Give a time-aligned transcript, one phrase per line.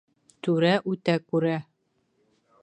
[0.47, 1.55] Түрә үтә күрә.